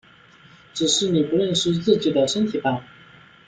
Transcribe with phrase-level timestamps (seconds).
[0.73, 2.83] 只是你不认识自己的身体吧！